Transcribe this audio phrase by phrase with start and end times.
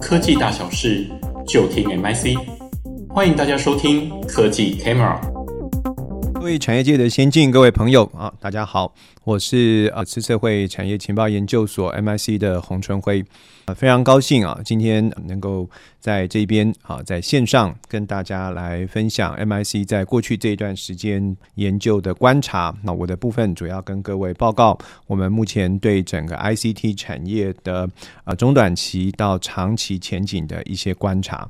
[0.00, 1.06] 科技大小事，
[1.46, 2.38] 就听 MIC。
[3.08, 5.35] 欢迎大家收听科技 Camera。
[6.38, 8.94] 各位产业界的先进，各位朋友啊，大家好，
[9.24, 13.24] 我是呃资策会产业情报研究所 MIC 的洪春辉。
[13.74, 15.68] 非常高兴啊，今天能够
[15.98, 22.72] 在这边啊，在线上跟大家来分享 MIC 在过去这一段时间研究的观察。
[22.84, 24.78] 那我的部分主要跟各位报告，
[25.08, 27.88] 我们目前对整个 ICT 产业的
[28.22, 31.48] 啊中短期到长期前景的一些观察。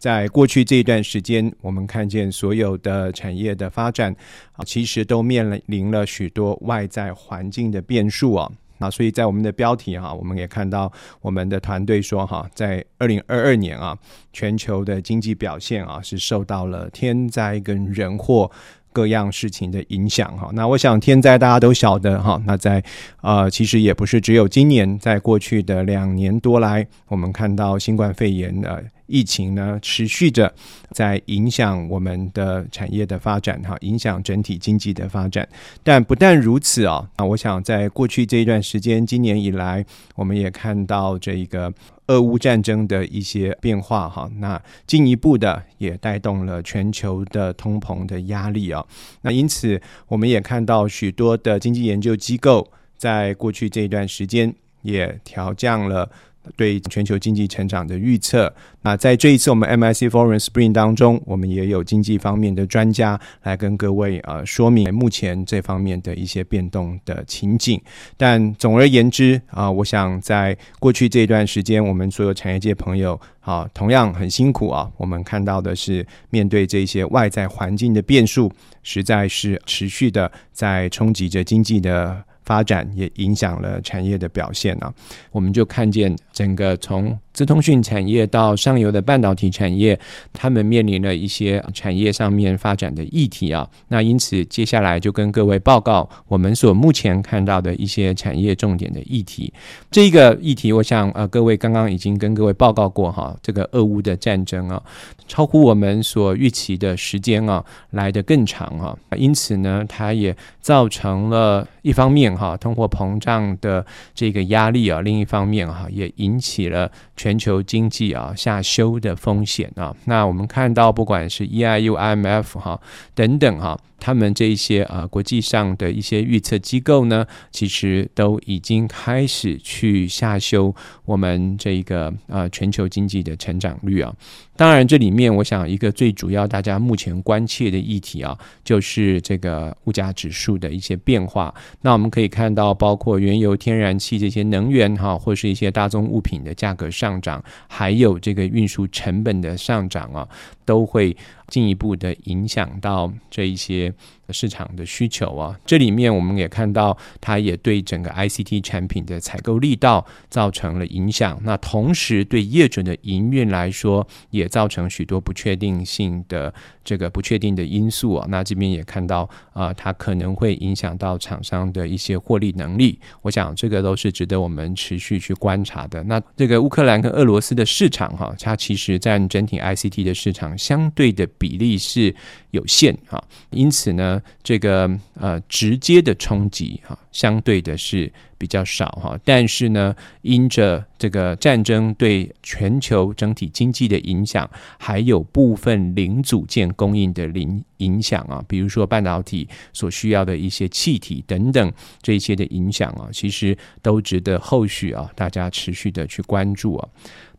[0.00, 4.16] 在过去这一段时间，我们看见所有的产业的发展
[4.52, 8.50] 啊，其实都面临了许多外在环境的变数啊。
[8.78, 13.94] 那所以在我们的标题哈，我们也看到我们的团队说哈，在二零二二年啊，
[14.32, 18.50] 全球的经济表现啊是受到了天灾跟人祸
[18.94, 20.48] 各样事情的影响哈。
[20.54, 22.82] 那我想天灾大家都晓得哈，那在
[23.20, 28.82] 呃其实也不是只有今年，在过去的两年多来，我们看到新冠肺炎的。
[29.10, 30.54] 疫情呢，持续着
[30.92, 35.46] 在影响我们的产业的发展，哈，影响整体经济的发展。
[35.82, 41.72] 但不但如此啊，那我想在过去这一段时间，今年以来，我们也看到这一个
[42.06, 48.84] 俄乌战争的一些变化，哈，那进一步的也带动了全球的通膨的压力啊。
[49.22, 56.10] 那因此，我们也看到许多的经济研究机构在过去这一段时间也调降了。
[56.56, 58.52] 对全球经济成长的预测，
[58.82, 67.80] 那在这一次我们 MIC Foreign Spring 当中，我们也有经济方面的专家来跟各位呃说明目前这方面的一些变动的情景。
[68.16, 74.90] 但总而言之啊、我想在过去这一段时间，我们所有产业界朋友啊，同样很辛苦啊。
[74.96, 78.50] 我们看到的是，面对这些外在环境的变数，
[78.82, 82.24] 实在是持续的在冲击着经济的。
[82.50, 84.92] 发展也影响了产业的表现啊，
[85.30, 89.96] 我们就看见整个从资通讯产业到上游的半导体产业，
[90.32, 93.64] 他们面临了一些产业上面发展的议题啊。
[93.86, 99.52] 那因此接下来就跟各位报告我们所目前看到的一些产业重点的议题。
[99.88, 104.82] 这个议题，我想呃各位刚刚已经跟各位报告过哈，这个俄乌的战争啊，
[105.28, 108.98] 超乎我们所预期的时间啊来得更长啊。
[109.16, 112.36] 因此呢，它也造成了一方面。
[112.36, 119.94] 哈，通货膨胀的这个压力啊，另一方面哈，也引起了全球经济啊下修的风险啊。
[120.04, 122.80] 那我们看到，不管是 EIU、IMF 哈
[123.14, 123.78] 等等哈。
[124.00, 130.74] 他们这一些啊，国际上的一些预测机构呢，其实都已经开始去下修
[131.04, 134.12] 我们这一个啊全球经济的成长率啊。
[134.56, 141.54] 当然，这里面我想一个最主要大家目前关切的议题啊，就是这个物价指数的一些变化。
[141.80, 150.28] 那我们可以看到，包括原油、天然气这些能源哈，或是一些大宗物品的价格上涨，还有这个运输成本的上涨啊，
[150.66, 151.16] 都会。
[151.50, 153.92] 进一步的影响到这一些
[154.32, 161.40] 市场的需求啊，这里面我们也看到，它也对整个 ICT 产品的采购力道造成了影响。
[161.42, 166.52] 那同时对业者的营运来说，也造成许多不确定性的
[166.84, 168.26] 这个不确定的因素啊。
[168.28, 172.98] 那这边也看到啊，它可能会影响到厂商的一些获利能力。
[173.22, 176.02] 我想这个都是值得我们持续去观察的。
[176.04, 181.26] 那这个乌克兰跟俄罗斯的市场哈，它其实占整体 ICT 的市场相对的。
[181.38, 182.14] 比例是
[182.50, 189.18] 有限哈，因此呢，这个呃直接的冲击哈，相对的是比较少哈。
[189.24, 194.48] 但是呢，因着这个战争对全球整体经济的影响，
[194.78, 201.72] 还有部分零组件供应的零影响啊，比如说半导体所需要的一些气体等等
[202.02, 206.88] 这些的影响啊，其实都值得后续啊大家持续的去关注啊。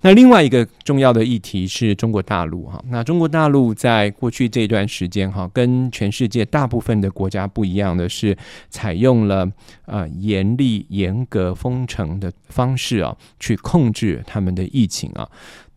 [0.03, 8.35] 那另外一个重要的议题是中国大陆哈，那中国大陆在过去这段时间哈，跟全世界大部分的国家不一样的是，
[8.71, 9.47] 采用了
[9.85, 15.27] 呃严厉严格封城的方式啊，去控制他们的疫情啊，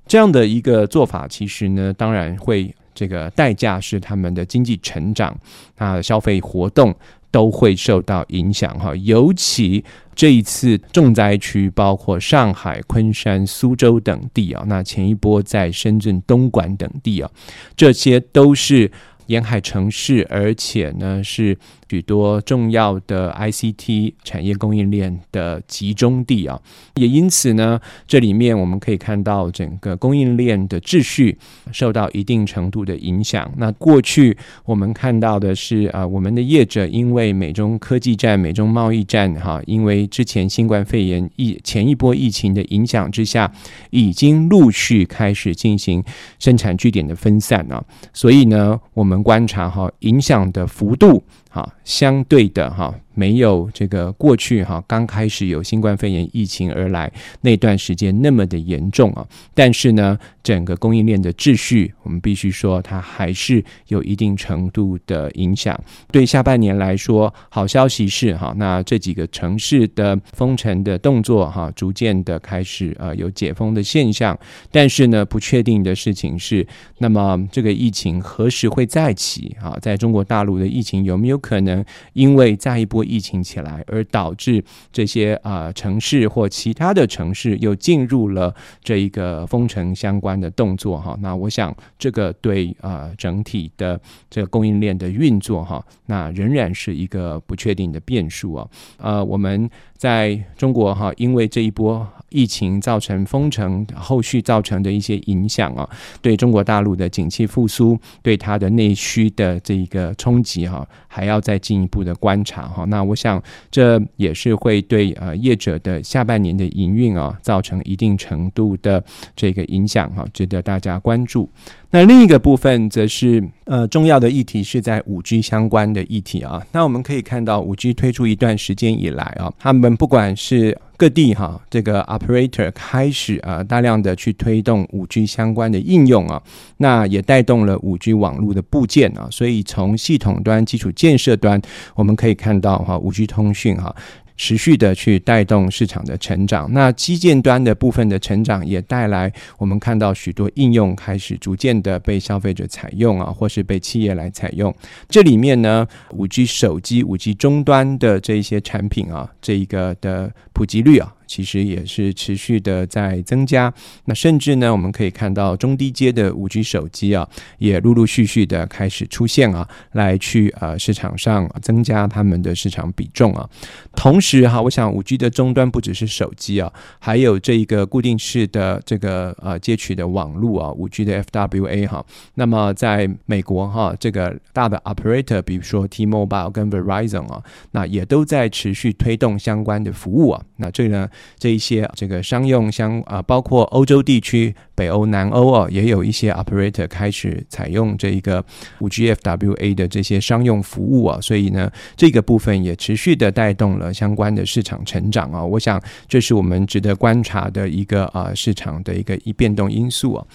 [0.07, 5.37] 这样的一个做法，其实呢，当然会这个代价是他们的经济成长
[5.77, 6.95] 啊，消费活动。
[7.35, 17.29] 都会受到影响哈，尤其这一次重灾区包括上海、昆山、苏州等地啊，那前一波在深圳、东莞等地啊，
[17.75, 18.89] 这些都是
[19.27, 21.59] 沿海城市，而且呢是
[21.95, 26.61] 许多重要的 ICT 产业供应链的集中地啊，
[26.97, 31.39] 也因此呢，这里面我们可以看到整个供应链的秩序
[31.71, 33.49] 受到一定程度的影响。
[33.59, 43.49] 那过去我们看到的是啊，我们的业者因为美中科技战、美中贸易战哈，因为之前新冠肺炎疫前一波疫情的影响之下，
[43.91, 46.03] 已经陆续开始进行
[46.41, 47.81] 生产据点的分散啊，
[48.13, 51.23] 所以呢，我们观察哈，影响的幅度。
[51.55, 57.11] 好，相对的哈，没有这个过去哈刚开始有新冠肺炎疫情而来
[57.43, 59.25] 那段时间那么的严重啊。
[59.55, 65.79] 但是呢，整个供应链的秩序，我们必须说它还是有一定程度的影响。
[66.11, 74.37] 对下半年来说，好消息是哈，那这几个城市的封城的动作哈，逐渐的开始呃有解封的现象。
[74.73, 76.67] 但是呢，不确定的事情是，
[76.99, 79.79] 那么这个疫情何时会再起啊？
[79.81, 81.35] 在中国大陆的疫情有没有？
[81.45, 81.85] 可能
[82.15, 91.17] 因为再一波疫情起来，而导致这些啊、城市或其他的城市又进入了这一个封城相关的动作哈。
[91.21, 98.69] 那我想这个对啊、整体的这个供应链的运作哈，那仍然是一个不确定的变数啊。
[98.99, 102.07] 呃，我们在中国哈，因为这一波。
[102.31, 105.89] 疫情造成封城，后续造成的一些影响啊，
[106.21, 112.85] 对中国大陆的景气复苏，对它的内需的这一个冲击哈，还要再进一步的观察哈。
[112.87, 113.43] 那那我想
[113.73, 119.03] 这也是会对呃业者的下半年的营运啊，造成一定程度的
[119.35, 121.51] 这个影响哈，值得大家关注。
[121.91, 126.65] 那另一个部分则是呃重要的议题是在五 G 相关的议题啊。
[126.71, 136.43] 那我们可以看到五 G 推出一段时间以来啊，他们不管是各地哈这个 operator 开始啊大量的去推动五 G 相关的应用啊，
[136.77, 139.29] 那也带动了五 G 网络的部件啊。
[139.31, 141.61] 所以从系统端、基础建设端，
[141.95, 143.95] 我们可以看到哈五 G 通讯哈。
[144.37, 154.75] 持续的去带动市场的成长，那基建端的部分的成长也带来我们看到许多应用开始逐渐的被消费者采用啊，或是被企业来采用。
[155.09, 161.14] 这里面呢，五 G 手机、五 G 终端的这一些产品啊，这一个的普及率啊。
[161.35, 167.29] 其实也是持续的在增加，那甚至呢，我们可以看到中低阶的五 G 手机啊，
[167.59, 173.51] 也陆陆续续的开始出现啊，来去呃市场上增加他们的市场比重啊。
[173.97, 182.07] 同时哈，我想五 G 的终端不只是手机啊，还有这一个固定式的这个呃接取的网络啊，五 G 的 FWA 哈。
[182.35, 187.43] 那么在美国哈，这个大的 operator，比如说 T-Mobile 跟 Verizon 啊，
[187.73, 190.41] 那也都在持续推动相关的服务啊。
[190.59, 191.09] 那这个呢？
[191.39, 198.45] 这一些这个商用相啊，包括欧洲地区、北欧、南欧啊，也有一些 operator 开始采用这一个
[198.81, 205.45] 五 G FWA 的这些商用服务啊，所以呢，这个部分也持续的带动了相关的市场成长啊。
[205.45, 210.27] 我想这是我们值得观察的一个啊市场的一个一变动因素啊。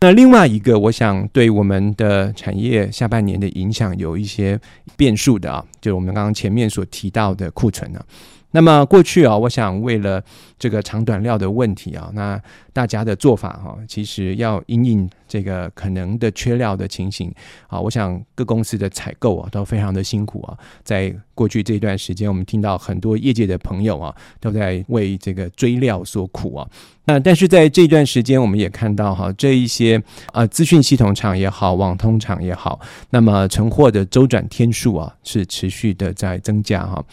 [0.00, 4.60] 那另外一个，我想对我们的产业下半年的影响有一些
[4.96, 8.04] 变数的啊，就是我们刚刚前面所提到的库存啊。
[8.52, 10.22] 那么过去啊，我想为了
[10.62, 12.40] 这个长短料的问题啊，那
[12.72, 17.34] 大家的做法哈，其实要因应这个可能的缺料的情形
[17.66, 20.56] 啊，我想各公司的采购啊都非常的辛苦啊。
[20.84, 26.68] 在过去这段时间，我们听到很多业界的朋友啊都在为这个追料所苦啊。
[27.04, 30.00] 那但是在这段时间，我们也看到哈，这一些
[30.32, 32.78] 啊资讯系统厂也好，网通厂也好，
[33.10, 37.04] 那么存货的周转天数啊是持续的在增加哈。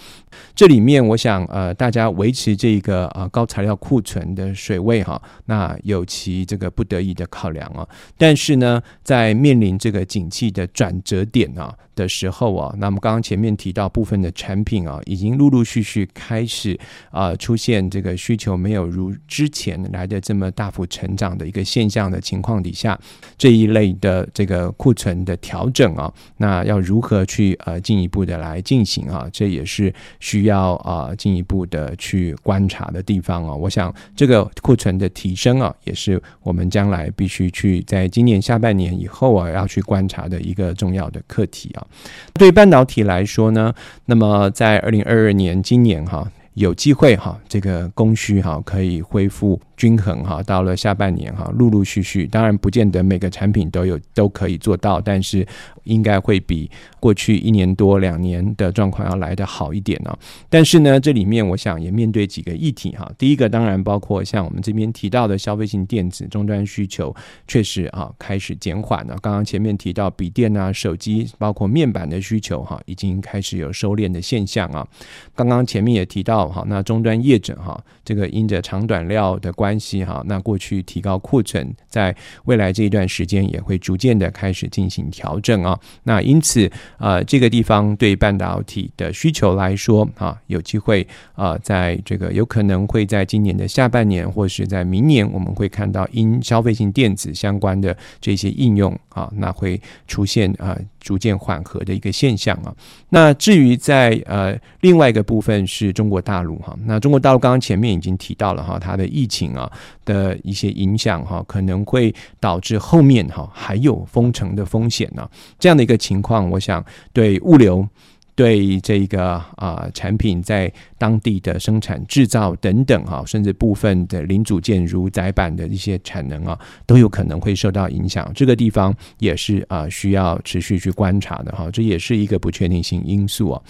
[0.54, 7.88] 这里面我想呃大家维持这个啊高材料库存的水位哈，那有其这个不得已的考量啊。
[8.18, 16.80] 但是呢，在面临这个景气的转折点啊的时候啊，那么刚刚前面提到部分的产品啊，已经陆陆续续开始
[17.12, 22.98] 啊出现这个需求没有如之前来的这么大幅成长的一个现象的情况底下，
[23.38, 29.28] 这一类的这个库存的调整啊，那要如何去呃进一步的来进行啊？
[29.34, 33.54] 这也是需要啊进一步的去观察的地方啊。
[33.54, 41.86] 我想这个库存的提升啊，也是我们将来必须去在今年下半年以后啊要去观察的一个重要的课题啊。
[42.34, 43.74] 对半导体来说呢，
[44.06, 49.60] 那么在二零二二年今年哈，有机会哈，这个供需哈可以恢复。
[49.78, 55.48] 均衡哈，到了下半年哈，陆陆续续，当然不见得每个产品都有都可以做到，但是
[55.84, 56.70] 应该会比
[57.00, 60.18] 过去一年多两年的状况要来得好一点呢。
[60.50, 63.12] 但是呢，这里面我想也面对几个议题哈。
[63.18, 67.14] 第一个当然包括像我们这边提到的消费性电子终端需求
[67.48, 69.18] 确实啊开始减缓了。
[69.22, 74.88] 刚刚前面提到笔电啊、手机，包括面板的需求哈，已经开始有收敛的现象啊。
[75.36, 85.69] 刚刚前面也提到哈，那终端业者哈，这个因着长短料的关系哈，那过去提高库存，在未来这一段时间也会逐渐的开始进行调整啊。
[85.70, 100.78] 啊那因此呃，这个地方对半导体的需求来说啊，有机会啊，在这个有可能会在今年的下半年，或是在明年，我们会看到因消费性电子相关的这些应用啊，那会出现啊。
[101.00, 102.76] 逐渐缓和的一个现象啊，
[103.08, 109.72] 那至于在呃另外一个部分是中国大陆哈，那中国大陆刚刚前面已经提到了哈，它的疫情啊
[110.04, 115.28] 的一些影响哈，可能会导致后面哈还有封城的风险呢，
[115.60, 117.88] 这样的一个情况，我想对物流。
[118.36, 128.32] 对这个啊、产品在当地的生产制造等等哈，甚至部分的零组件如载板的一些产能啊，都有可能会受到影响。
[128.34, 133.62] 这个地方也是啊需要持续去观察的哈，这也是一个不确定性因素啊。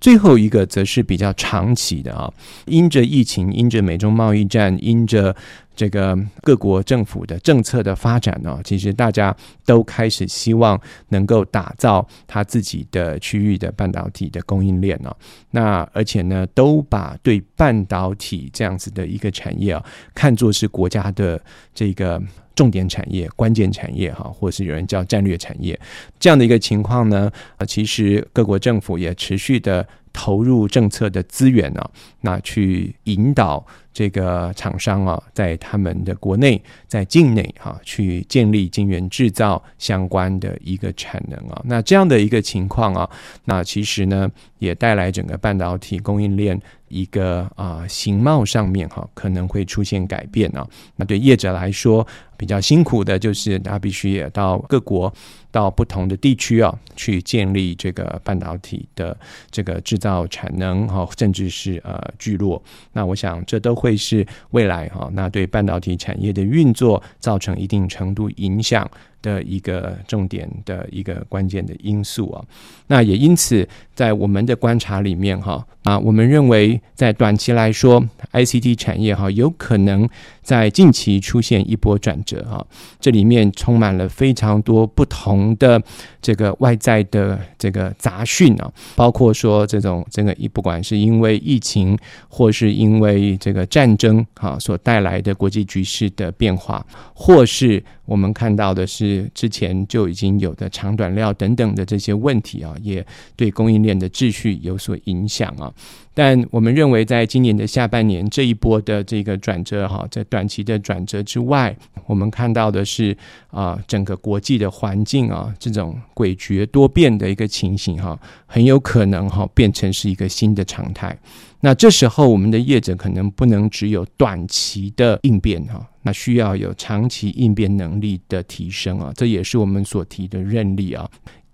[0.00, 2.32] 最后一个则是比较长期的啊，
[2.64, 5.36] 因着疫情，因着美中贸易战，因着
[5.80, 9.34] 这个各国政府的政策的发展呢，其实大家
[9.64, 15.10] 都开始希望能够打造他自己的区域的半导体的供应链呢。
[15.52, 19.82] 那而且呢，都把对半导体这样子的一个产业啊，
[20.14, 21.40] 看作是国家的
[21.74, 22.22] 这个。
[22.54, 25.78] 重点产业、关键产业，哈，或是有人叫战略产业，
[26.18, 31.90] 这样的一个情况呢，呃，其实各国政府也持续的投入政策的资源呢，
[32.20, 43.08] 那去引导这个厂商啊，在他们的国内、在境内哈，去建立晶圆制造相关的一个产能啊，那这样的一个情况啊，
[43.44, 46.60] 那其实呢，也带来整个半导体供应链。
[46.90, 50.66] 一个啊，形貌上面哈可能会出现改变啊。
[50.96, 52.06] 那对业者来说
[52.36, 55.12] 比较辛苦的就是，他必须也到各国、
[55.50, 59.16] 到不同的地区啊，去建立这个半导体的
[59.50, 62.62] 这个制造产能哈，甚至是呃聚落。
[62.92, 68.90] 那我想这都会是未来哈，那对半导体产业的运作造成一定程度影响
[69.22, 72.44] 的一个重点的一个关键的因素啊。
[72.86, 80.08] 那也因此，在我们的观察里面哈啊，我们认为在短期来说，ICT 产业哈有可能
[80.50, 82.66] 在近期出现一波转折啊。
[82.98, 85.80] 这里面充满了非常多不同的
[86.20, 91.96] 这个外在的这个杂讯啊，包括说这种这个一不管是因为疫情
[92.28, 97.80] 或是因为这个战争啊所带来的国际局势的变化，或是。
[98.10, 105.72] 我们看到的是之前就已经有的长短料等等的这些问题啊，也对供应链的秩序有所影响啊。
[106.12, 111.74] 但我们认为，在今年的下半年这一波的这个转折哈，在短期的转折之外，
[112.06, 113.16] 我们看到的是
[113.48, 121.16] 啊，整个国际的环境啊，这种诡谲多变的一个情形哈，很有可能哈变成是一个新的常态。
[121.60, 131.08] 那这时候，我们的业者可能不能只有短期的应变哈，那需要有长期应变能力的提升啊，这也是我们所提的韧力啊。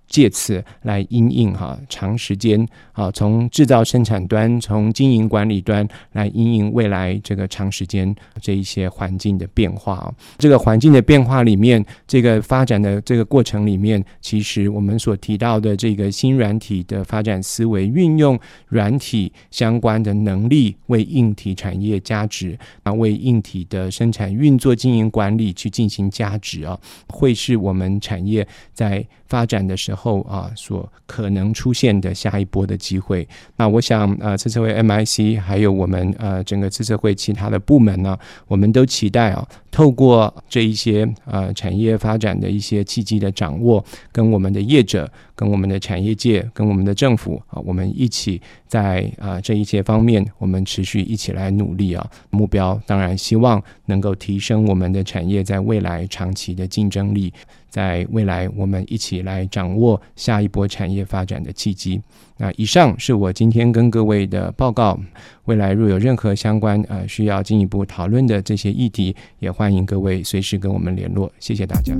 [0.09, 10.15] 借此来因应哈长时间啊，从制造生产端，从经营管理端来因应未来这个长时间这一些环境的变化啊。
[10.39, 33.27] 这个环境的变化里面，这个发展的这个过程里面，其实我们所提到的这个新软体的发展思维，运用软体相关的能力为硬体产业加值啊，为硬体的生产运作经营管理去进行加值啊，会是我们产业在发展的时候啊，所可能出现的下一波的机会。
[33.57, 52.09] 那我想，呃，资策会 MIC 还有我们呃整个次次会其他的部门呢，我们都期待啊，透过这一些呃产业发展的一些契机的掌握，跟我们的业者、跟我们的产业界、跟我们的政府啊，我们一起在啊这一些方面，我们持续一起来努力啊。
[52.31, 57.33] 目标当然希望能够提升我们的产业在未来长期的竞争力。
[57.77, 62.01] 在未来，我们一起来掌握下一波产业发展的契机。
[62.39, 64.99] 那以上是我今天跟各位的报告。
[65.45, 71.31] 未来若有任何相关呃需要进一步讨论的这些议题，也欢迎各位随时跟我们联络。
[71.39, 71.95] 谢谢大家。